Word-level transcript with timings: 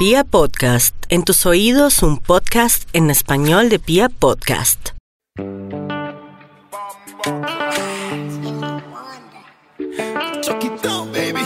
Pia 0.00 0.24
Podcast, 0.24 0.94
en 1.10 1.24
tus 1.24 1.44
oídos 1.44 2.02
un 2.02 2.16
podcast 2.16 2.88
en 2.94 3.10
español 3.10 3.68
de 3.68 3.78
Pia 3.78 4.08
Podcast. 4.08 4.92
Choquito, 10.40 11.06
baby. 11.12 11.44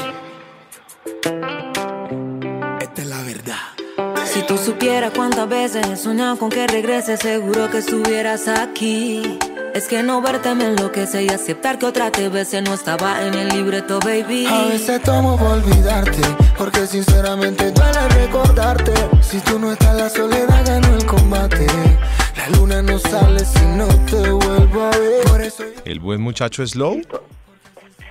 Esta 2.81 3.03
es 3.03 3.09
la 3.09 3.23
verdad. 3.23 4.25
Si 4.25 4.43
tú 4.47 4.57
supieras 4.57 5.11
cuántas 5.17 5.49
veces 5.49 5.85
he 5.89 5.97
soñado 5.97 6.39
con 6.39 6.49
que 6.49 6.69
regreses, 6.69 7.19
seguro 7.19 7.69
que 7.73 7.79
estuvieras 7.79 8.47
aquí. 8.47 9.37
Es 9.75 9.89
que 9.89 10.05
no 10.05 10.23
verte 10.23 10.55
me 10.55 10.69
enloquece 10.69 11.25
y 11.25 11.29
aceptar 11.31 11.81
que 11.81 11.87
otra 11.87 12.13
te 12.13 12.29
bese 12.29 12.63
no 12.63 12.75
estaba 12.75 13.27
en 13.27 13.35
el 13.35 13.49
libreto, 13.49 13.99
baby. 13.99 14.47
A 14.47 14.67
veces 14.67 15.03
tomo 15.03 15.37
por 15.37 15.49
olvidarte, 15.51 16.21
porque 16.57 16.87
sinceramente 16.87 17.73
duele 17.73 18.09
recordarte. 18.11 18.93
Si 19.21 19.41
tú 19.41 19.59
no 19.59 19.73
estás, 19.73 19.97
la 19.97 20.09
soledad 20.09 20.65
ganó 20.65 20.95
el 20.97 21.05
combate. 21.05 21.67
La 22.37 22.49
luna 22.57 22.83
no 22.83 23.01
sale 23.01 23.45
si 23.45 23.65
no 23.67 23.89
te 24.07 24.31
vuelvo 24.31 24.85
a 24.85 24.91
ver. 24.97 25.25
Por 25.25 25.43
eso 25.43 25.65
yo- 25.65 25.83
El 25.85 25.99
buen 25.99 26.21
muchacho 26.21 26.65
Slow. 26.65 27.03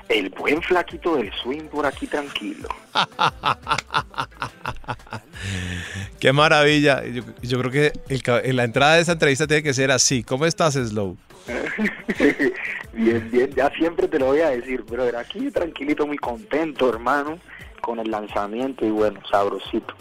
El 0.10 0.30
buen 0.32 0.62
flaquito 0.62 1.16
del 1.16 1.32
swing 1.42 1.70
por 1.70 1.86
aquí 1.86 2.08
tranquilo. 2.08 2.68
Qué 6.20 6.34
maravilla. 6.34 7.04
Yo, 7.06 7.24
yo 7.42 7.60
creo 7.60 7.72
que 7.72 8.44
el 8.46 8.56
la 8.56 8.64
entrada 8.64 8.96
de 8.96 9.02
esta 9.02 9.14
entrevista 9.14 9.48
tiene 9.48 9.64
que 9.64 9.74
ser 9.74 9.92
así. 9.92 10.24
¿Cómo 10.24 10.46
estás, 10.46 10.76
Slow? 10.76 11.18
bien, 12.94 13.30
bien, 13.32 13.50
ya 13.56 13.70
siempre 13.72 14.08
te 14.08 14.20
lo 14.20 14.28
voy 14.28 14.40
a 14.40 14.50
decir, 14.50 14.86
pero 14.90 15.06
aquí 15.18 15.52
tranquilito, 15.52 16.08
muy 16.08 16.18
contento, 16.18 16.90
hermano, 16.90 17.40
con 17.82 18.00
el 18.00 18.10
lanzamiento 18.10 18.86
y 18.86 18.92
bueno, 18.92 19.20
sabrosito. 19.30 19.94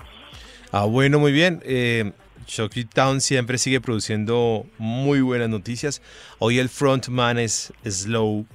Ah, 0.71 0.85
bueno, 0.85 1.19
muy 1.19 1.33
bien. 1.33 1.61
Eh, 1.65 2.13
Shocky 2.47 2.85
Town 2.85 3.21
siempre 3.21 3.59
sigue 3.59 3.81
produciendo 3.81 4.67
muy 4.79 5.21
buenas 5.21 5.49
noticias. 5.49 6.03
Hoy 6.39 6.59
el 6.59 6.69
frontman 6.69 7.39
es 7.39 7.73
Slow. 7.85 8.47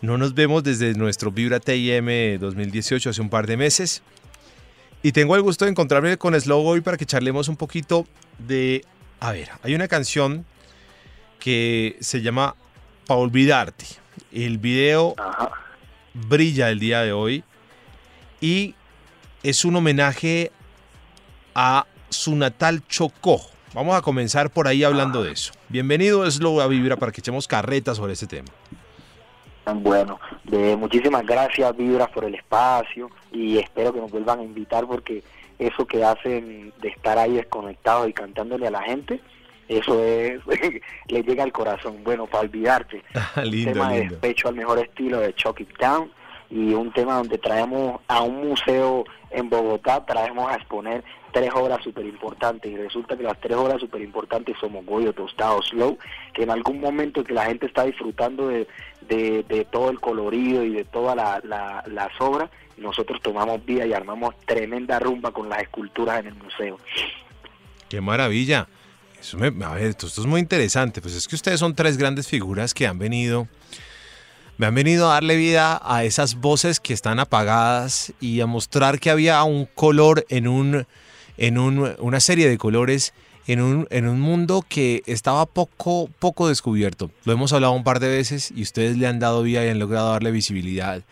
No 0.00 0.16
nos 0.16 0.34
vemos 0.34 0.62
desde 0.62 0.94
nuestro 0.94 1.32
Vibra 1.32 1.58
TIM 1.58 2.38
2018, 2.38 3.10
hace 3.10 3.20
un 3.20 3.30
par 3.30 3.46
de 3.46 3.56
meses. 3.56 4.02
Y 5.02 5.12
tengo 5.12 5.36
el 5.36 5.42
gusto 5.42 5.64
de 5.64 5.70
encontrarme 5.70 6.16
con 6.18 6.38
Slow 6.38 6.66
hoy 6.66 6.80
para 6.80 6.96
que 6.96 7.06
charlemos 7.06 7.48
un 7.48 7.56
poquito 7.56 8.06
de... 8.38 8.84
A 9.20 9.32
ver, 9.32 9.48
hay 9.62 9.74
una 9.74 9.86
canción 9.86 10.44
que 11.38 11.96
se 12.00 12.20
llama 12.20 12.56
Pa' 13.06 13.14
Olvidarte. 13.14 13.86
El 14.32 14.58
video 14.58 15.14
Ajá. 15.16 15.50
brilla 16.14 16.70
el 16.70 16.80
día 16.80 17.02
de 17.02 17.12
hoy 17.12 17.44
y 18.40 18.74
es 19.42 19.64
un 19.64 19.76
homenaje 19.76 20.50
a 21.54 21.86
su 22.08 22.34
natal 22.34 22.82
Chocó. 22.88 23.40
Vamos 23.74 23.96
a 23.96 24.02
comenzar 24.02 24.50
por 24.50 24.66
ahí 24.66 24.82
hablando 24.82 25.22
de 25.22 25.32
eso. 25.32 25.52
Bienvenido 25.68 26.28
Slow 26.28 26.60
a 26.60 26.66
Vibra 26.66 26.96
para 26.96 27.12
que 27.12 27.20
echemos 27.20 27.46
carretas 27.46 27.98
sobre 27.98 28.14
este 28.14 28.26
tema. 28.26 28.48
Bueno, 29.74 30.20
de 30.44 30.76
muchísimas 30.76 31.24
gracias, 31.24 31.76
Vibras, 31.76 32.08
por 32.10 32.24
el 32.24 32.34
espacio 32.34 33.10
y 33.32 33.58
espero 33.58 33.92
que 33.92 34.00
nos 34.00 34.10
vuelvan 34.10 34.40
a 34.40 34.44
invitar 34.44 34.86
porque 34.86 35.22
eso 35.58 35.86
que 35.86 36.04
hacen 36.04 36.72
de 36.80 36.88
estar 36.88 37.18
ahí 37.18 37.34
desconectados 37.34 38.08
y 38.08 38.12
cantándole 38.12 38.66
a 38.66 38.70
la 38.70 38.82
gente, 38.82 39.20
eso 39.68 40.02
es, 40.02 40.40
le 41.08 41.22
llega 41.22 41.44
al 41.44 41.52
corazón. 41.52 42.02
Bueno, 42.02 42.26
para 42.26 42.44
olvidarte. 42.44 43.02
lindo, 43.44 43.72
tema 43.72 43.92
de 43.92 44.08
despecho 44.08 44.48
al 44.48 44.54
mejor 44.54 44.78
estilo 44.78 45.20
de 45.20 45.34
Chuck 45.34 45.60
It 45.60 45.76
Down 45.78 46.10
y 46.50 46.72
un 46.74 46.92
tema 46.92 47.16
donde 47.16 47.38
traemos 47.38 48.00
a 48.08 48.22
un 48.22 48.48
museo 48.48 49.04
en 49.30 49.50
Bogotá, 49.50 50.04
traemos 50.06 50.50
a 50.50 50.54
exponer 50.56 51.04
tres 51.32 51.50
obras 51.54 51.82
súper 51.84 52.06
importantes 52.06 52.72
y 52.72 52.76
resulta 52.76 53.16
que 53.16 53.22
las 53.22 53.38
tres 53.40 53.56
obras 53.56 53.80
súper 53.80 54.00
importantes 54.00 54.56
somos 54.58 54.84
Goyo, 54.86 55.12
Tostado, 55.12 55.60
Slow, 55.62 55.98
que 56.32 56.44
en 56.44 56.50
algún 56.50 56.80
momento 56.80 57.22
que 57.22 57.34
la 57.34 57.44
gente 57.44 57.66
está 57.66 57.84
disfrutando 57.84 58.48
de, 58.48 58.66
de, 59.08 59.66
todo 59.70 59.90
el 59.90 60.00
colorido 60.00 60.64
y 60.64 60.70
de 60.72 60.84
todas 60.84 61.14
la, 61.16 61.40
la- 61.44 61.84
las 61.86 62.18
obras, 62.20 62.48
nosotros 62.78 63.20
tomamos 63.22 63.62
vida 63.66 63.84
y 63.86 63.92
armamos 63.92 64.34
tremenda 64.46 64.98
rumba 64.98 65.32
con 65.32 65.48
las 65.50 65.60
esculturas 65.60 66.20
en 66.20 66.28
el 66.28 66.34
museo. 66.36 66.78
Qué 67.90 68.00
maravilla. 68.00 68.68
Eso 69.20 69.36
me, 69.36 69.48
a 69.64 69.72
ver, 69.74 69.84
esto 69.86 70.06
es 70.06 70.18
muy 70.26 70.40
interesante. 70.40 71.00
Pues 71.02 71.14
es 71.14 71.26
que 71.28 71.34
ustedes 71.34 71.58
son 71.60 71.74
tres 71.74 71.98
grandes 71.98 72.28
figuras 72.28 72.72
que 72.72 72.86
han 72.86 72.98
venido, 72.98 73.48
me 74.58 74.66
han 74.66 74.74
venido 74.74 75.08
a 75.08 75.14
darle 75.14 75.36
vida 75.36 75.80
a 75.84 76.04
esas 76.04 76.34
voces 76.34 76.80
que 76.80 76.92
están 76.92 77.20
apagadas 77.20 78.12
y 78.20 78.40
a 78.40 78.46
mostrar 78.46 78.98
que 79.00 79.10
había 79.10 79.42
un 79.44 79.66
color 79.74 80.26
en 80.28 80.46
un, 80.48 80.86
en 81.36 81.58
un- 81.58 81.94
una 81.98 82.20
serie 82.20 82.48
de 82.48 82.58
colores 82.58 83.14
en 83.46 83.62
un, 83.62 83.86
en 83.90 84.06
un 84.06 84.20
mundo 84.20 84.62
que 84.68 85.02
estaba 85.06 85.46
poco, 85.46 86.10
poco 86.18 86.48
descubierto. 86.48 87.10
Lo 87.24 87.32
hemos 87.32 87.52
hablado 87.54 87.72
un 87.72 87.82
par 87.84 87.98
de 87.98 88.08
veces 88.08 88.52
y 88.54 88.60
ustedes 88.60 88.98
le 88.98 89.06
han 89.06 89.20
dado 89.20 89.42
vida 89.42 89.64
y 89.64 89.68
han 89.70 89.78
logrado 89.78 90.10
darle 90.10 90.30
visibilidad 90.32 91.02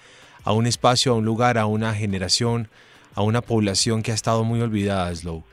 a 0.44 0.52
un 0.52 0.66
espacio, 0.66 1.12
a 1.12 1.14
un 1.14 1.24
lugar, 1.24 1.56
a 1.56 1.64
una 1.66 1.94
generación, 1.94 2.68
a 3.14 3.22
una 3.22 3.40
población 3.40 4.02
que 4.02 4.12
ha 4.12 4.14
estado 4.14 4.44
muy 4.44 4.60
olvidada, 4.60 5.14
Slow. 5.14 5.44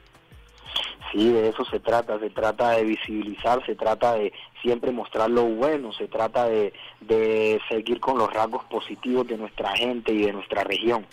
Sí, 1.13 1.31
de 1.31 1.50
eso 1.50 1.63
se 1.66 1.79
trata, 1.79 2.19
se 2.19 2.31
trata 2.31 2.72
de 2.72 2.84
visibilizar, 2.84 3.63
se 3.68 3.75
trata 3.75 4.16
de 4.16 4.34
siempre 4.63 4.91
mostrar 4.91 5.29
lo 5.29 5.44
bueno, 5.44 5.94
se 5.94 6.07
trata 6.07 6.46
de, 6.46 6.74
de 7.01 7.62
seguir 7.69 8.00
con 8.00 8.18
los 8.18 8.34
rasgos 8.34 8.63
positivos 8.66 9.28
de 9.28 9.38
nuestra 9.38 9.75
gente 9.78 10.12
y 10.12 10.23
de 10.23 10.34
nuestra 10.34 10.63
región. 10.63 11.06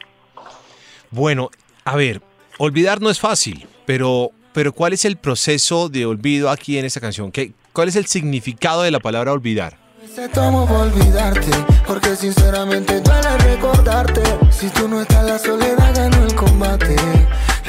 Bueno, 1.11 1.51
a 1.85 1.97
ver, 1.97 2.23
olvidar 2.57 3.03
no 3.03 3.11
es 3.11 3.21
fácil, 3.21 3.67
pero, 3.85 4.31
pero 4.55 4.73
¿cuál 4.73 4.95
es 4.95 5.05
el 5.05 5.19
proceso 5.19 5.91
de 5.91 6.07
olvido 6.07 6.49
aquí 6.49 6.79
en 6.79 6.87
esta 6.87 7.01
canción? 7.01 7.31
¿Qué, 7.31 7.53
¿Cuál 7.75 7.89
es 7.89 7.97
el 7.97 8.07
significado 8.07 8.83
de 8.83 8.91
la 8.91 9.01
palabra 9.01 9.33
olvidar? 9.33 9.77
Veces 10.01 10.33
tomo 10.33 10.67
por 10.67 10.79
olvidarte, 10.79 11.51
porque 11.87 12.17
sinceramente 12.17 13.01
duele 13.01 13.37
recordarte. 13.39 14.23
Si 14.51 14.71
tú 14.71 14.89
no 14.89 15.03
estás, 15.03 15.25
la 15.25 15.39
soledad 15.39 15.95
ganó 15.95 16.25
el 16.25 16.35
combate. 16.35 16.97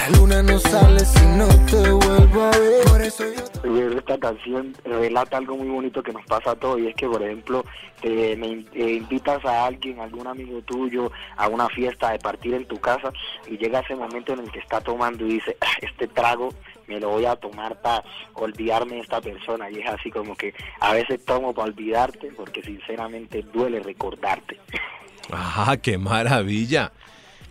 La 0.01 0.17
luna 0.17 0.41
no 0.41 0.57
sale 0.57 0.99
si 1.05 1.23
no 1.27 1.47
te 1.67 1.91
vuelvo 1.91 2.41
a 2.41 2.49
ver. 2.57 2.85
Por 2.87 3.01
eso 3.03 3.23
yo 3.63 3.99
Esta 3.99 4.17
canción 4.17 4.75
relata 4.83 5.37
algo 5.37 5.55
muy 5.57 5.67
bonito 5.67 6.01
que 6.01 6.11
nos 6.11 6.25
pasa 6.25 6.51
a 6.51 6.55
todos 6.55 6.79
y 6.79 6.87
es 6.87 6.95
que, 6.95 7.07
por 7.07 7.21
ejemplo, 7.21 7.63
te, 8.01 8.35
me 8.35 8.65
eh, 8.73 8.93
invitas 8.93 9.45
a 9.45 9.67
alguien, 9.67 9.99
algún 9.99 10.25
amigo 10.25 10.59
tuyo, 10.63 11.11
a 11.37 11.47
una 11.47 11.69
fiesta 11.69 12.13
de 12.13 12.17
partir 12.17 12.55
en 12.55 12.65
tu 12.65 12.79
casa 12.79 13.13
y 13.45 13.59
llega 13.59 13.81
ese 13.81 13.95
momento 13.95 14.33
en 14.33 14.39
el 14.39 14.51
que 14.51 14.57
está 14.57 14.81
tomando 14.81 15.23
y 15.23 15.33
dice, 15.33 15.55
"Ah, 15.61 15.77
este 15.83 16.07
trago 16.07 16.49
me 16.87 16.99
lo 16.99 17.09
voy 17.09 17.25
a 17.25 17.35
tomar 17.35 17.79
para 17.79 18.03
olvidarme 18.33 18.95
de 18.95 19.01
esta 19.01 19.21
persona 19.21 19.69
y 19.69 19.81
es 19.81 19.87
así 19.87 20.09
como 20.09 20.35
que 20.35 20.55
a 20.79 20.93
veces 20.93 21.23
tomo 21.23 21.53
para 21.53 21.67
olvidarte 21.67 22.31
porque 22.35 22.63
sinceramente 22.63 23.45
duele 23.53 23.79
recordarte. 23.79 24.57
¡Ah, 25.31 25.77
qué 25.79 25.99
maravilla! 25.99 26.91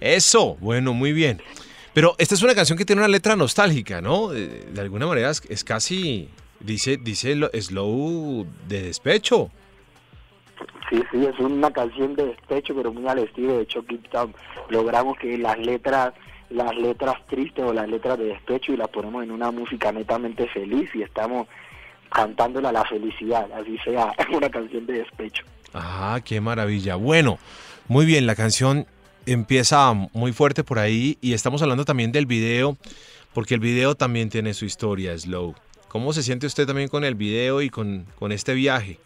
Eso, 0.01 0.57
bueno, 0.57 0.95
muy 0.95 1.13
bien. 1.13 1.41
Pero 1.93 2.15
esta 2.19 2.35
es 2.35 2.43
una 2.43 2.55
canción 2.55 2.79
que 2.79 2.85
tiene 2.85 3.01
una 3.03 3.09
letra 3.09 3.35
nostálgica, 3.37 4.01
¿no? 4.01 4.29
De, 4.29 4.47
de 4.47 4.81
alguna 4.81 5.07
manera 5.07 5.31
es, 5.31 5.43
es 5.49 5.65
casi, 5.65 6.29
dice, 6.61 6.97
dice 6.97 7.35
lo- 7.35 7.51
slow 7.53 8.47
de 8.69 8.83
despecho. 8.83 9.51
Sí, 10.89 11.03
sí, 11.13 11.25
es 11.25 11.39
una 11.39 11.71
canción 11.73 12.15
de 12.17 12.27
despecho, 12.27 12.75
pero 12.75 12.93
muy 12.93 13.07
al 13.09 13.19
estilo 13.21 13.59
de 13.59 13.67
Chuck 13.67 13.91
It 13.93 14.09
Down. 14.11 14.35
Logramos 14.71 15.17
que 15.19 15.39
las 15.39 15.59
letras, 15.59 16.13
las 16.51 16.75
letras 16.77 17.15
tristes 17.29 17.65
o 17.65 17.73
las 17.73 17.89
letras 17.89 18.19
de 18.19 18.25
despecho 18.25 18.73
y 18.73 18.77
las 18.77 18.89
ponemos 18.89 19.23
en 19.23 19.31
una 19.31 19.51
música 19.51 19.93
netamente 19.93 20.49
feliz 20.49 20.91
y 20.95 21.03
estamos 21.03 21.47
cantándole 22.13 22.67
a 22.69 22.73
la 22.73 22.85
felicidad, 22.85 23.47
así 23.53 23.79
sea 23.85 24.13
una 24.33 24.49
canción 24.51 24.85
de 24.87 24.95
despecho. 24.95 25.45
Ah, 25.75 26.21
qué 26.25 26.41
maravilla. 26.41 26.97
Bueno, 26.97 27.39
muy 27.87 28.05
bien, 28.05 28.27
la 28.27 28.35
canción 28.35 28.87
empieza 29.27 29.93
muy 30.13 30.33
fuerte 30.33 30.65
por 30.65 30.79
ahí 30.79 31.19
y 31.21 31.33
estamos 31.33 31.63
hablando 31.63 31.85
también 31.85 32.13
del 32.13 32.27
video, 32.27 32.77
porque 33.33 33.55
el 33.55 33.61
video 33.61 33.95
también 33.95 34.29
tiene 34.29 34.55
su 34.55 34.65
historia, 34.65 35.17
Slow. 35.17 35.55
¿Cómo 35.89 36.13
se 36.13 36.23
siente 36.23 36.47
usted 36.47 36.67
también 36.67 36.89
con 36.89 37.05
el 37.05 37.15
video 37.15 37.63
y 37.63 37.71
con, 37.71 38.07
con 38.19 38.33
este 38.33 38.55
viaje? 38.55 38.99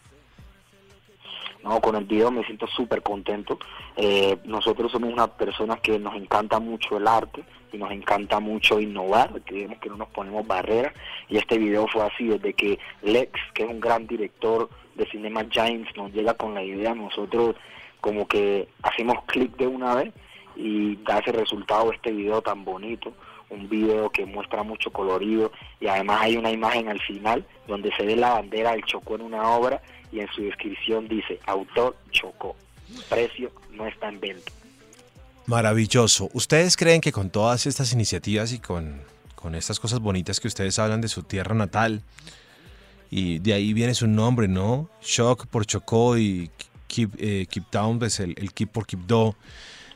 No, 1.62 1.80
con 1.80 1.96
el 1.96 2.04
video 2.04 2.30
me 2.30 2.44
siento 2.44 2.66
súper 2.66 3.02
contento. 3.02 3.58
Eh, 3.96 4.36
nosotros 4.44 4.92
somos 4.92 5.10
unas 5.10 5.30
personas 5.30 5.80
que 5.80 5.98
nos 5.98 6.14
encanta 6.14 6.60
mucho 6.60 6.98
el 6.98 7.08
arte 7.08 7.42
y 7.72 7.78
nos 7.78 7.90
encanta 7.90 8.38
mucho 8.38 8.78
innovar, 8.80 9.32
creemos 9.44 9.78
que 9.78 9.88
no 9.88 9.96
nos 9.96 10.08
ponemos 10.08 10.46
barreras 10.46 10.92
y 11.28 11.38
este 11.38 11.58
video 11.58 11.88
fue 11.88 12.02
así, 12.02 12.28
desde 12.28 12.52
que 12.52 12.78
Lex, 13.02 13.32
que 13.54 13.64
es 13.64 13.70
un 13.70 13.80
gran 13.80 14.06
director 14.06 14.68
de 14.94 15.06
Cinema 15.06 15.44
Giants, 15.50 15.90
nos 15.96 16.12
llega 16.12 16.34
con 16.34 16.54
la 16.54 16.62
idea, 16.62 16.94
nosotros 16.94 17.56
como 18.04 18.28
que 18.28 18.68
hacemos 18.82 19.16
clic 19.24 19.56
de 19.56 19.66
una 19.66 19.94
vez 19.94 20.12
y 20.56 20.96
da 20.96 21.20
ese 21.20 21.32
resultado 21.32 21.90
este 21.90 22.12
video 22.12 22.42
tan 22.42 22.62
bonito, 22.62 23.14
un 23.48 23.66
video 23.66 24.10
que 24.10 24.26
muestra 24.26 24.62
mucho 24.62 24.90
colorido 24.90 25.50
y 25.80 25.86
además 25.86 26.20
hay 26.20 26.36
una 26.36 26.50
imagen 26.50 26.90
al 26.90 27.00
final 27.00 27.46
donde 27.66 27.90
se 27.96 28.04
ve 28.04 28.14
la 28.14 28.34
bandera 28.34 28.72
del 28.72 28.84
Chocó 28.84 29.14
en 29.14 29.22
una 29.22 29.48
obra 29.48 29.80
y 30.12 30.20
en 30.20 30.28
su 30.32 30.42
descripción 30.42 31.08
dice 31.08 31.40
autor 31.46 31.96
Chocó, 32.10 32.56
precio 33.08 33.50
no 33.70 33.86
está 33.86 34.10
en 34.10 34.20
venta. 34.20 34.52
Maravilloso. 35.46 36.28
¿Ustedes 36.34 36.76
creen 36.76 37.00
que 37.00 37.10
con 37.10 37.30
todas 37.30 37.64
estas 37.64 37.94
iniciativas 37.94 38.52
y 38.52 38.58
con, 38.58 39.00
con 39.34 39.54
estas 39.54 39.80
cosas 39.80 40.00
bonitas 40.00 40.40
que 40.40 40.48
ustedes 40.48 40.78
hablan 40.78 41.00
de 41.00 41.08
su 41.08 41.22
tierra 41.22 41.54
natal. 41.54 42.02
Y 43.10 43.38
de 43.38 43.54
ahí 43.54 43.72
viene 43.72 43.94
su 43.94 44.06
nombre, 44.06 44.46
¿no? 44.46 44.90
Shock 45.00 45.46
por 45.46 45.64
Chocó 45.64 46.18
y 46.18 46.50
Keep, 46.86 47.14
eh, 47.18 47.46
Keep 47.48 47.70
Down, 47.70 47.98
pues 47.98 48.20
el, 48.20 48.34
Keep 48.52 48.70
por 48.70 48.86
Keep 48.86 49.06
Do. 49.06 49.36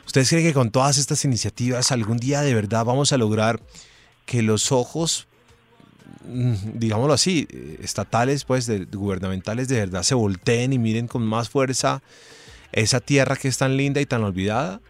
¿Ustedes 0.06 0.28
creen 0.28 0.44
que 0.44 0.54
con 0.54 0.70
todas 0.70 0.98
estas 0.98 1.24
iniciativas 1.24 1.92
algún 1.92 2.18
día 2.18 2.40
de 2.40 2.54
verdad 2.54 2.84
vamos 2.84 3.12
a 3.12 3.18
lograr 3.18 3.60
que 4.24 4.42
los 4.42 4.72
ojos, 4.72 5.26
mm, 6.26 6.54
digámoslo 6.74 7.12
así, 7.12 7.46
eh, 7.50 7.78
estatales, 7.82 8.44
pues, 8.44 8.66
de, 8.66 8.84
gubernamentales, 8.86 9.68
de 9.68 9.76
verdad 9.76 10.02
se 10.02 10.14
volteen 10.14 10.72
y 10.72 10.78
miren 10.78 11.08
con 11.08 11.22
más 11.22 11.48
fuerza 11.48 12.02
esa 12.72 13.00
tierra 13.00 13.36
que 13.36 13.48
es 13.48 13.58
tan 13.58 13.76
linda 13.76 14.00
y 14.00 14.06
tan 14.06 14.24
olvidada? 14.24 14.80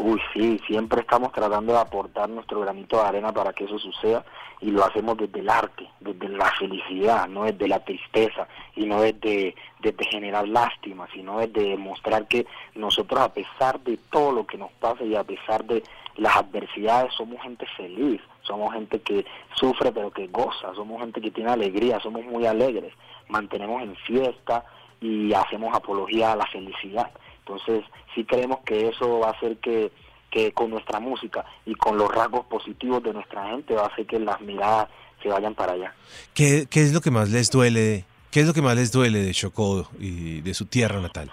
Uy, 0.00 0.20
sí, 0.32 0.60
siempre 0.64 1.00
estamos 1.00 1.32
tratando 1.32 1.72
de 1.72 1.80
aportar 1.80 2.28
nuestro 2.28 2.60
granito 2.60 2.98
de 2.98 3.02
arena 3.02 3.32
para 3.32 3.52
que 3.52 3.64
eso 3.64 3.80
suceda 3.80 4.24
y 4.60 4.70
lo 4.70 4.84
hacemos 4.84 5.16
desde 5.16 5.40
el 5.40 5.50
arte, 5.50 5.88
desde 5.98 6.28
la 6.28 6.52
felicidad, 6.52 7.26
no 7.26 7.42
desde 7.42 7.66
la 7.66 7.84
tristeza 7.84 8.46
y 8.76 8.86
no 8.86 9.00
desde, 9.00 9.56
desde 9.80 10.04
generar 10.04 10.46
lástima, 10.46 11.08
sino 11.12 11.40
desde 11.40 11.70
demostrar 11.70 12.28
que 12.28 12.46
nosotros 12.76 13.18
a 13.18 13.32
pesar 13.32 13.80
de 13.80 13.96
todo 14.12 14.30
lo 14.30 14.46
que 14.46 14.56
nos 14.56 14.70
pasa 14.70 15.02
y 15.02 15.16
a 15.16 15.24
pesar 15.24 15.64
de 15.64 15.82
las 16.16 16.36
adversidades 16.36 17.12
somos 17.14 17.42
gente 17.42 17.66
feliz, 17.76 18.20
somos 18.42 18.72
gente 18.72 19.00
que 19.00 19.26
sufre 19.56 19.90
pero 19.90 20.12
que 20.12 20.28
goza, 20.28 20.72
somos 20.76 21.00
gente 21.00 21.20
que 21.20 21.32
tiene 21.32 21.50
alegría, 21.50 21.98
somos 21.98 22.24
muy 22.24 22.46
alegres, 22.46 22.94
mantenemos 23.26 23.82
en 23.82 23.96
fiesta 23.96 24.64
y 25.00 25.32
hacemos 25.32 25.74
apología 25.74 26.30
a 26.30 26.36
la 26.36 26.46
felicidad. 26.46 27.10
Entonces, 27.48 27.84
sí 28.14 28.24
creemos 28.24 28.58
que 28.64 28.88
eso 28.88 29.20
va 29.20 29.28
a 29.28 29.32
hacer 29.32 29.56
que, 29.58 29.90
que 30.30 30.52
con 30.52 30.70
nuestra 30.70 31.00
música 31.00 31.44
y 31.64 31.74
con 31.74 31.96
los 31.96 32.14
rasgos 32.14 32.44
positivos 32.46 33.02
de 33.02 33.14
nuestra 33.14 33.48
gente 33.48 33.74
va 33.74 33.84
a 33.84 33.86
hacer 33.86 34.06
que 34.06 34.18
las 34.18 34.40
miradas 34.40 34.88
se 35.22 35.28
vayan 35.30 35.54
para 35.54 35.72
allá. 35.72 35.94
¿Qué, 36.34 36.66
qué 36.70 36.82
es 36.82 36.92
lo 36.92 37.00
que 37.00 37.10
más 37.10 37.30
les 37.30 37.50
duele? 37.50 38.04
¿Qué 38.30 38.40
es 38.40 38.46
lo 38.46 38.52
que 38.52 38.60
más 38.60 38.76
les 38.76 38.92
duele 38.92 39.20
de 39.20 39.32
Chocó 39.32 39.88
y 39.98 40.42
de 40.42 40.52
su 40.52 40.66
tierra 40.66 41.00
natal? 41.00 41.30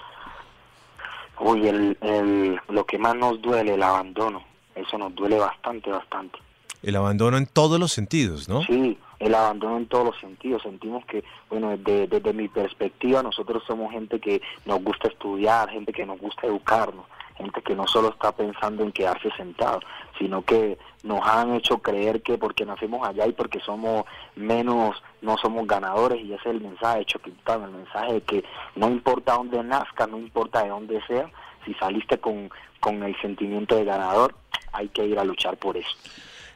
Uy, 1.40 1.68
el, 1.68 1.98
el, 2.02 2.60
lo 2.70 2.86
que 2.86 2.98
más 2.98 3.16
nos 3.16 3.42
duele, 3.42 3.74
el 3.74 3.84
abandono. 3.84 4.42
Eso 4.74 4.98
nos 4.98 5.14
duele 5.14 5.38
bastante, 5.38 5.90
bastante. 5.90 6.40
El 6.82 6.96
abandono 6.96 7.38
en 7.38 7.46
todos 7.46 7.80
los 7.80 7.92
sentidos, 7.92 8.48
¿no? 8.48 8.64
Sí, 8.64 8.98
el 9.20 9.36
abandono 9.36 9.78
en 9.78 9.88
todos 9.88 10.06
los 10.06 10.20
sentidos. 10.20 10.64
Sentimos 10.64 11.06
que, 11.06 11.24
bueno, 11.50 11.76
desde, 11.78 12.34
mi 12.34 12.48
perspectiva, 12.48 13.24
nosotros 13.24 13.64
somos 13.66 13.92
gente 13.92 14.20
que 14.20 14.42
nos 14.66 14.84
gusta 14.84 15.08
estudiar, 15.08 15.70
gente 15.70 15.94
que 15.94 16.06
nos 16.06 16.20
gusta 16.20 16.48
educarnos, 16.48 17.06
gente 17.38 17.62
que 17.62 17.76
no 17.76 17.88
solo 17.88 18.10
está 18.10 18.32
pensando 18.32 18.84
en 18.84 18.92
quedarse 18.92 19.30
sentado, 19.38 19.80
sino 20.18 20.42
que 20.44 20.78
nos 21.04 21.26
han 21.28 21.54
hecho 21.54 21.80
creer 21.80 22.22
que 22.22 22.38
porque 22.38 22.66
nacemos 22.66 23.08
allá 23.08 23.28
y 23.28 23.34
porque 23.34 23.60
somos 23.60 24.06
menos, 24.36 25.02
no 25.22 25.38
somos 25.38 25.68
ganadores, 25.68 26.24
y 26.24 26.34
ese 26.34 26.50
es 26.50 26.56
el 26.56 26.62
mensaje 26.62 27.00
de 27.00 27.06
Choquitán, 27.06 27.64
el 27.64 27.72
mensaje 27.72 28.14
de 28.14 28.22
que 28.22 28.44
no 28.76 28.90
importa 28.90 29.34
dónde 29.34 29.64
nazca, 29.64 30.08
no 30.08 30.18
importa 30.18 30.64
de 30.64 30.70
dónde 30.70 31.02
sea, 31.08 31.30
si 31.66 31.74
saliste 31.76 32.18
con, 32.20 32.50
con 32.80 33.04
el 33.04 33.20
sentimiento 33.22 33.76
de 33.76 33.86
ganador, 33.86 34.36
hay 34.72 34.88
que 34.90 35.06
ir 35.06 35.18
a 35.20 35.24
luchar 35.24 35.58
por 35.58 35.78
eso. 35.78 35.96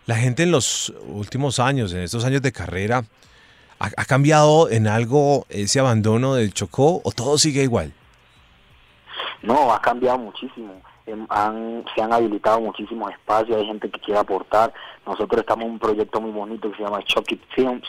La 0.10 0.16
gente 0.16 0.42
en 0.42 0.50
los 0.50 0.92
últimos 1.06 1.60
años, 1.60 1.94
en 1.94 2.00
estos 2.00 2.26
años 2.26 2.42
de 2.42 2.52
carrera, 2.52 3.04
¿ha, 3.78 4.06
cambiado 4.06 4.68
en 4.68 4.88
algo 4.88 5.46
ese 5.50 5.80
abandono 5.80 6.34
del 6.34 6.52
Chocó 6.52 7.00
o 7.04 7.12
todo 7.12 7.38
sigue 7.38 7.62
igual? 7.62 7.94
No, 9.44 9.72
ha 9.72 9.80
cambiado 9.80 10.18
muchísimo. 10.18 10.82
Em, 11.06 11.28
Han, 11.30 11.86
se 11.94 12.02
han 12.02 12.12
habilitado 12.12 12.60
muchísimos 12.60 13.12
espacios, 13.12 13.56
hay 13.56 13.68
gente 13.68 13.88
que 13.92 14.00
quiere 14.00 14.20
aportar. 14.20 14.74
Nosotros 15.06 15.42
estamos 15.42 15.66
en 15.66 15.72
un 15.74 15.80
proyecto 15.80 16.20
muy 16.20 16.32
bonito 16.32 16.72
que 16.72 16.78
se 16.78 16.84
llama 16.86 17.04
Chokit 17.04 17.44
Films, 17.54 17.88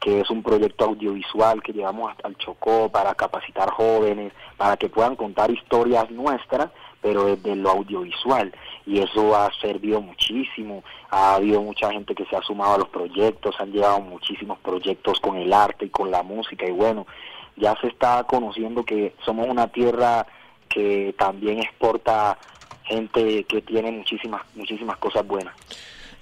que 0.00 0.20
es 0.20 0.30
un 0.30 0.42
proyecto 0.42 0.84
audiovisual 0.84 1.62
que 1.62 1.72
llevamos 1.72 2.10
hasta 2.10 2.28
el 2.28 2.36
Chocó 2.36 2.90
para 2.90 3.14
capacitar 3.14 3.70
jóvenes, 3.70 4.32
para 4.56 4.76
que 4.76 4.88
puedan 4.88 5.16
contar 5.16 5.50
historias 5.50 6.10
nuestras, 6.10 6.70
pero 7.00 7.24
desde 7.24 7.56
lo 7.56 7.70
audiovisual. 7.70 8.52
Y 8.86 8.98
eso 8.98 9.34
ha 9.36 9.50
servido 9.60 10.00
muchísimo. 10.00 10.84
Ha 11.10 11.36
habido 11.36 11.62
mucha 11.62 11.90
gente 11.90 12.14
que 12.14 12.26
se 12.26 12.36
ha 12.36 12.42
sumado 12.42 12.74
a 12.74 12.78
los 12.78 12.88
proyectos, 12.88 13.54
han 13.58 13.72
llegado 13.72 14.00
muchísimos 14.00 14.58
proyectos 14.58 15.20
con 15.20 15.36
el 15.36 15.52
arte 15.52 15.86
y 15.86 15.90
con 15.90 16.10
la 16.10 16.22
música. 16.22 16.66
Y 16.66 16.72
bueno, 16.72 17.06
ya 17.56 17.74
se 17.80 17.88
está 17.88 18.24
conociendo 18.24 18.84
que 18.84 19.14
somos 19.24 19.46
una 19.48 19.68
tierra 19.68 20.26
que 20.68 21.14
también 21.18 21.60
exporta 21.60 22.36
gente 22.84 23.44
que 23.44 23.62
tiene 23.62 23.90
muchísimas 23.90 24.42
muchísimas 24.54 24.98
cosas 24.98 25.26
buenas. 25.26 25.54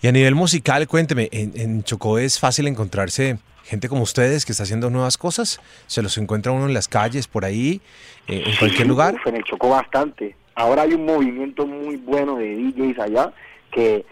Y 0.01 0.09
a 0.09 0.13
nivel 0.13 0.35
musical, 0.35 0.87
cuénteme, 0.87 1.29
¿en, 1.33 1.53
en 1.55 1.83
Chocó 1.85 2.19
es 2.19 2.39
fácil 2.39 2.67
encontrarse 2.67 3.39
gente 3.65 3.89
como 3.89 4.03
ustedes 4.03 4.45
que 4.45 4.53
está 4.53 4.65
haciendo 4.65 4.91
nuevas 4.91 5.17
cosas? 5.19 5.61
¿Se 5.87 6.03
los 6.03 6.19
encuentra 6.19 6.53
uno 6.53 6.67
en 6.67 6.75
las 6.75 6.89
calles, 6.89 7.27
por 7.27 7.45
ahí, 7.45 7.81
eh, 8.29 8.43
en 8.47 8.57
cualquier 8.57 8.87
lugar? 8.87 9.15
Uf, 9.15 9.27
en 9.27 9.37
el 9.37 9.45
Chocó 9.45 9.71
bastante. 9.71 10.37
Ahora 10.55 10.83
hay 10.83 10.95
un 10.95 11.07
movimiento 11.07 11.67
muy 11.67 11.97
bueno 11.97 12.37
de 12.37 12.57
DJs 12.57 12.99
allá 12.99 13.33
que 13.71 14.05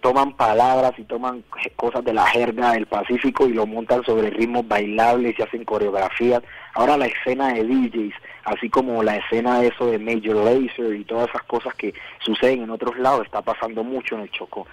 toman 0.00 0.36
palabras 0.36 0.92
y 0.96 1.04
toman 1.04 1.42
cosas 1.74 2.04
de 2.04 2.12
la 2.12 2.26
jerga 2.26 2.72
del 2.72 2.86
Pacífico 2.86 3.46
y 3.46 3.52
lo 3.52 3.66
montan 3.66 4.04
sobre 4.04 4.30
ritmos 4.30 4.66
bailables 4.66 5.36
y 5.38 5.42
hacen 5.42 5.64
coreografías. 5.64 6.42
Ahora 6.74 6.96
la 6.96 7.06
escena 7.06 7.52
de 7.52 7.64
DJs, 7.64 8.14
así 8.44 8.70
como 8.70 9.02
la 9.02 9.16
escena 9.16 9.60
de 9.60 9.68
eso 9.68 9.86
de 9.86 9.98
Major 9.98 10.36
Lazer 10.36 10.94
y 10.94 11.04
todas 11.04 11.28
esas 11.28 11.42
cosas 11.44 11.74
que 11.74 11.94
suceden 12.20 12.62
en 12.62 12.70
otros 12.70 12.96
lados, 12.98 13.26
está 13.26 13.42
pasando 13.42 13.82
mucho 13.82 14.14
en 14.14 14.22
el 14.22 14.30
Chocó. 14.30 14.66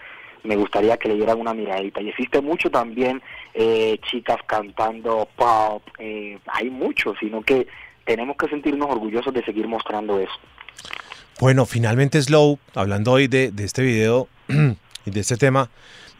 Me 0.44 0.56
gustaría 0.56 0.98
que 0.98 1.10
le 1.10 1.16
dieran 1.16 1.40
una 1.40 1.54
miradita. 1.54 2.02
Y 2.02 2.10
existe 2.10 2.42
mucho 2.42 2.70
también 2.70 3.22
eh, 3.54 3.98
chicas 4.10 4.38
cantando 4.46 5.28
pop, 5.36 5.84
eh, 6.00 6.38
hay 6.48 6.70
mucho, 6.70 7.14
sino 7.20 7.42
que 7.42 7.68
tenemos 8.06 8.36
que 8.38 8.48
sentirnos 8.48 8.90
orgullosos 8.90 9.34
de 9.34 9.44
seguir 9.44 9.68
mostrando 9.68 10.20
eso. 10.20 10.34
Bueno, 11.40 11.66
finalmente 11.66 12.22
Slow, 12.22 12.60
hablando 12.76 13.12
hoy 13.12 13.28
de, 13.28 13.52
de 13.52 13.64
este 13.64 13.82
video 13.82 14.28
y 15.06 15.12
de 15.12 15.20
este 15.20 15.38
tema. 15.38 15.70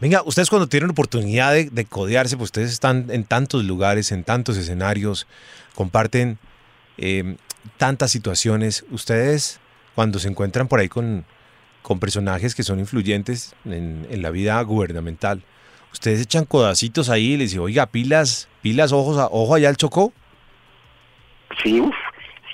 Venga, 0.00 0.22
ustedes 0.24 0.50
cuando 0.50 0.68
tienen 0.68 0.90
oportunidad 0.90 1.52
de, 1.52 1.70
de 1.70 1.84
codearse, 1.84 2.36
pues 2.36 2.48
ustedes 2.48 2.72
están 2.72 3.06
en 3.10 3.24
tantos 3.24 3.64
lugares, 3.64 4.10
en 4.10 4.24
tantos 4.24 4.56
escenarios, 4.56 5.26
comparten 5.74 6.38
eh, 6.98 7.36
tantas 7.76 8.10
situaciones. 8.10 8.84
Ustedes 8.90 9.60
cuando 9.94 10.18
se 10.18 10.28
encuentran 10.28 10.68
por 10.68 10.80
ahí 10.80 10.88
con, 10.88 11.24
con 11.84 12.00
personajes 12.00 12.54
que 12.54 12.62
son 12.62 12.78
influyentes 12.78 13.54
en, 13.66 14.06
la 14.22 14.30
vida 14.30 14.58
gubernamental, 14.62 15.42
ustedes 15.92 16.22
echan 16.22 16.46
codacitos 16.46 17.10
ahí 17.10 17.34
y 17.34 17.36
les 17.36 17.50
dicen, 17.50 17.60
oiga, 17.60 17.84
pilas, 17.84 18.48
pilas, 18.62 18.90
ojos, 18.90 19.18
a- 19.18 19.26
ojo 19.30 19.54
allá 19.54 19.68
al 19.68 19.76
Chocó. 19.76 20.10
Sí, 21.62 21.82
uf, 21.82 21.94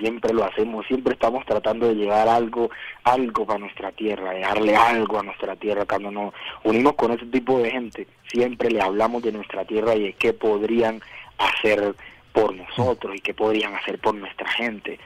siempre 0.00 0.34
lo 0.34 0.44
hacemos, 0.44 0.84
siempre 0.88 1.12
estamos 1.12 1.46
tratando 1.46 1.86
de 1.86 1.94
llevar 1.94 2.26
algo, 2.28 2.70
algo 3.04 3.46
para 3.46 3.60
nuestra 3.60 3.92
tierra, 3.92 4.32
de 4.32 4.40
darle 4.40 4.74
algo 4.74 5.20
a 5.20 5.22
nuestra 5.22 5.54
tierra. 5.54 5.86
Cuando 5.86 6.10
nos 6.10 6.34
unimos 6.64 6.94
con 6.96 7.12
ese 7.12 7.26
tipo 7.26 7.60
de 7.60 7.70
gente, 7.70 8.08
siempre 8.32 8.68
le 8.68 8.82
hablamos 8.82 9.22
de 9.22 9.30
nuestra 9.30 9.64
tierra 9.64 9.94
y 9.94 10.02
de 10.02 10.12
qué 10.14 10.32
podrían 10.32 11.00
hacer 11.38 11.94
por 12.32 12.52
nosotros 12.52 13.14
y 13.14 13.20
qué 13.20 13.32
podrían 13.32 13.76
hacer 13.76 14.00
por 14.00 14.16
nuestra 14.16 14.50
gente. 14.50 14.98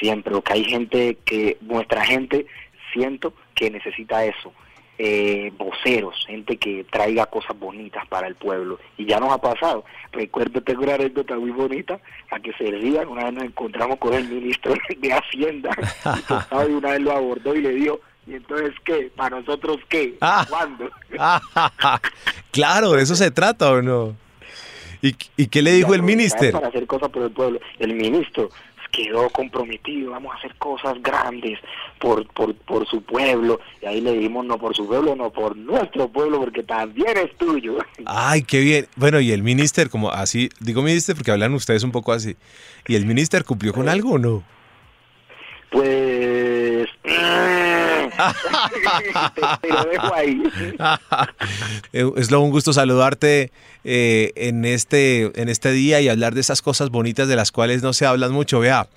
Siempre, 0.00 0.32
porque 0.32 0.52
hay 0.52 0.64
gente 0.64 1.16
que, 1.24 1.58
nuestra 1.60 2.04
gente, 2.04 2.46
siento 2.92 3.34
que 3.54 3.70
necesita 3.70 4.24
eso. 4.24 4.52
Eh, 5.00 5.52
voceros, 5.56 6.16
gente 6.26 6.56
que 6.56 6.84
traiga 6.90 7.26
cosas 7.26 7.56
bonitas 7.56 8.04
para 8.08 8.26
el 8.26 8.34
pueblo. 8.34 8.80
Y 8.96 9.06
ya 9.06 9.20
nos 9.20 9.30
ha 9.30 9.38
pasado. 9.38 9.84
Recuerdo, 10.10 10.60
tengo 10.60 10.82
una 10.82 10.94
anécdota 10.94 11.36
muy 11.36 11.52
bonita, 11.52 12.00
a 12.32 12.40
que 12.40 12.52
se 12.54 12.64
rían. 12.64 13.06
Una 13.06 13.26
vez 13.26 13.34
nos 13.34 13.44
encontramos 13.44 13.98
con 13.98 14.14
el 14.14 14.28
ministro 14.28 14.74
de 14.98 15.12
Hacienda, 15.12 15.70
y 16.68 16.72
una 16.72 16.90
vez 16.90 17.00
lo 17.00 17.12
abordó 17.12 17.54
y 17.54 17.62
le 17.62 17.70
dijo, 17.74 18.00
¿y 18.26 18.34
entonces 18.34 18.74
qué? 18.84 19.12
¿Para 19.14 19.38
nosotros 19.38 19.78
qué? 19.88 20.16
Ah. 20.20 20.44
¿Cuándo? 20.48 20.90
claro, 22.50 22.92
de 22.92 23.02
eso 23.02 23.14
se 23.14 23.30
trata, 23.30 23.70
¿o 23.70 23.80
no? 23.80 24.16
¿Y, 25.00 25.14
y 25.36 25.46
qué 25.46 25.62
le 25.62 25.74
dijo 25.74 25.94
el 25.94 26.02
minister? 26.02 26.50
Para 26.50 26.68
hacer 26.68 26.88
cosas 26.88 27.10
por 27.10 27.22
el 27.22 27.30
pueblo. 27.30 27.60
El 27.78 27.94
ministro 27.94 28.50
quedó 28.90 29.28
comprometido, 29.30 30.12
vamos 30.12 30.34
a 30.34 30.38
hacer 30.38 30.54
cosas 30.56 31.00
grandes 31.02 31.58
por, 31.98 32.26
por, 32.28 32.54
por 32.54 32.86
su 32.88 33.02
pueblo. 33.02 33.60
Y 33.82 33.86
ahí 33.86 34.00
le 34.00 34.12
dijimos, 34.12 34.46
no 34.46 34.58
por 34.58 34.74
su 34.74 34.86
pueblo, 34.86 35.14
no 35.14 35.30
por 35.30 35.56
nuestro 35.56 36.08
pueblo, 36.08 36.40
porque 36.40 36.62
también 36.62 37.16
es 37.16 37.36
tuyo. 37.36 37.78
Ay, 38.06 38.42
qué 38.42 38.60
bien. 38.60 38.86
Bueno, 38.96 39.20
y 39.20 39.32
el 39.32 39.42
minister, 39.42 39.90
como 39.90 40.10
así, 40.10 40.48
digo 40.60 40.82
minister 40.82 41.14
porque 41.14 41.30
hablan 41.30 41.54
ustedes 41.54 41.82
un 41.82 41.92
poco 41.92 42.12
así. 42.12 42.36
¿Y 42.86 42.94
el 42.94 43.06
minister 43.06 43.44
cumplió 43.44 43.72
con 43.72 43.88
algo 43.88 44.12
o 44.12 44.18
no? 44.18 44.44
Pues... 45.70 46.88
es 51.92 52.30
lo 52.30 52.40
un 52.40 52.50
gusto 52.50 52.72
saludarte 52.72 53.52
eh, 53.84 54.32
en, 54.36 54.64
este, 54.64 55.40
en 55.40 55.48
este 55.48 55.72
día 55.72 56.00
y 56.00 56.08
hablar 56.08 56.34
de 56.34 56.40
esas 56.40 56.62
cosas 56.62 56.90
bonitas 56.90 57.28
de 57.28 57.36
las 57.36 57.52
cuales 57.52 57.82
no 57.82 57.92
se 57.92 58.06
hablan 58.06 58.32
mucho, 58.32 58.60
vea. 58.60 58.88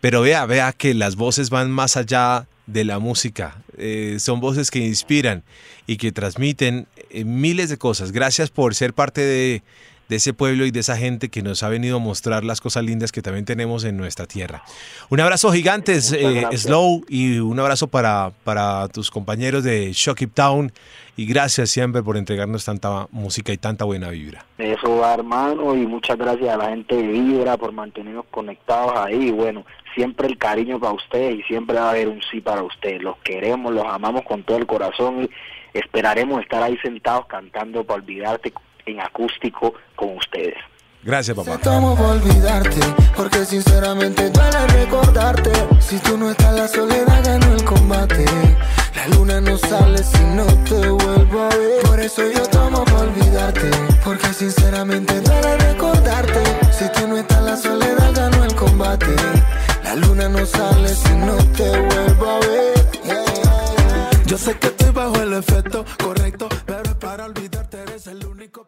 Pero 0.00 0.22
vea, 0.22 0.46
vea 0.46 0.72
que 0.72 0.94
las 0.94 1.16
voces 1.16 1.50
van 1.50 1.70
más 1.70 1.96
allá 1.96 2.46
de 2.66 2.84
la 2.84 2.98
música. 2.98 3.62
Eh, 3.76 4.16
son 4.18 4.40
voces 4.40 4.70
que 4.70 4.80
inspiran 4.80 5.42
y 5.86 5.96
que 5.96 6.12
transmiten 6.12 6.86
eh, 7.10 7.24
miles 7.24 7.68
de 7.68 7.76
cosas. 7.76 8.12
Gracias 8.12 8.50
por 8.50 8.74
ser 8.74 8.94
parte 8.94 9.20
de, 9.20 9.62
de 10.12 10.16
ese 10.16 10.34
pueblo 10.34 10.66
y 10.66 10.70
de 10.70 10.80
esa 10.80 10.98
gente 10.98 11.30
que 11.30 11.40
nos 11.40 11.62
ha 11.62 11.70
venido 11.70 11.96
a 11.96 11.98
mostrar 11.98 12.44
las 12.44 12.60
cosas 12.60 12.84
lindas 12.84 13.12
que 13.12 13.22
también 13.22 13.46
tenemos 13.46 13.82
en 13.84 13.96
nuestra 13.96 14.26
tierra. 14.26 14.62
Un 15.08 15.20
abrazo 15.20 15.50
gigante, 15.50 15.94
eh, 15.94 16.46
Slow, 16.54 17.02
y 17.08 17.38
un 17.38 17.58
abrazo 17.58 17.86
para, 17.86 18.30
para 18.44 18.88
tus 18.88 19.10
compañeros 19.10 19.64
de 19.64 19.90
Shock 19.94 20.20
Town. 20.34 20.70
Y 21.16 21.24
gracias 21.24 21.70
siempre 21.70 22.02
por 22.02 22.18
entregarnos 22.18 22.64
tanta 22.66 23.06
música 23.10 23.54
y 23.54 23.56
tanta 23.56 23.86
buena 23.86 24.10
vibra. 24.10 24.44
Eso 24.58 24.96
va, 24.96 25.14
hermano, 25.14 25.74
y 25.74 25.86
muchas 25.86 26.18
gracias 26.18 26.50
a 26.50 26.58
la 26.58 26.68
gente 26.68 26.94
de 26.94 27.06
Vibra 27.06 27.56
por 27.56 27.72
mantenernos 27.72 28.26
conectados 28.30 28.92
ahí. 28.96 29.30
Bueno, 29.30 29.64
siempre 29.94 30.26
el 30.26 30.36
cariño 30.36 30.78
para 30.78 30.92
ustedes 30.92 31.38
y 31.38 31.42
siempre 31.44 31.76
va 31.76 31.86
a 31.86 31.90
haber 31.90 32.08
un 32.08 32.20
sí 32.30 32.42
para 32.42 32.62
ustedes. 32.62 33.02
Los 33.02 33.16
queremos, 33.18 33.72
los 33.72 33.86
amamos 33.86 34.22
con 34.24 34.42
todo 34.42 34.58
el 34.58 34.66
corazón 34.66 35.22
y 35.22 35.30
esperaremos 35.78 36.42
estar 36.42 36.62
ahí 36.62 36.76
sentados 36.82 37.26
cantando 37.26 37.84
para 37.84 38.02
olvidarte 38.02 38.52
en 38.86 39.00
acústico 39.00 39.74
con 39.96 40.16
ustedes. 40.16 40.56
Gracias, 41.04 41.36
papá. 41.36 41.54
Estamos 41.54 41.98
por 41.98 42.10
olvidarte, 42.10 42.80
porque 43.16 43.44
sinceramente 43.44 44.30
duele 44.30 44.66
recordarte. 44.68 45.50
Si 45.80 45.98
tú 45.98 46.16
no 46.16 46.30
estás, 46.30 46.54
la 46.54 46.68
soledad 46.68 47.24
ganó 47.24 47.54
el 47.54 47.64
combate. 47.64 48.24
La 48.94 49.08
luna 49.08 49.40
no 49.40 49.58
sale 49.58 49.98
si 49.98 50.22
no 50.22 50.46
te 50.62 50.88
vuelvo 50.88 51.42
a 51.42 51.48
ver. 51.48 51.82
Por 51.82 51.98
eso 51.98 52.22
yo 52.30 52.42
tomo 52.50 52.84
por 52.84 53.08
olvidarte, 53.08 53.68
porque 54.04 54.32
sinceramente 54.32 55.20
duele 55.22 55.58
recordarte. 55.58 56.40
Si 56.70 56.88
tú 56.92 57.08
no 57.08 57.16
estás, 57.16 57.42
la 57.42 57.56
soledad 57.56 58.12
ganó 58.14 58.44
el 58.44 58.54
combate. 58.54 59.16
La 59.82 59.96
luna 59.96 60.28
no 60.28 60.46
sale 60.46 60.88
si 60.88 61.16
no 61.16 61.36
te 61.56 61.68
vuelvo 61.68 62.30
a 62.30 62.38
ver. 62.46 62.91
Yo 64.32 64.38
sé 64.38 64.58
que 64.58 64.68
estoy 64.68 64.90
bajo 64.92 65.20
el 65.20 65.34
efecto 65.34 65.84
correcto, 66.02 66.48
pero 66.64 66.98
para 66.98 67.26
olvidarte 67.26 67.82
eres 67.82 68.06
el 68.06 68.24
único. 68.24 68.66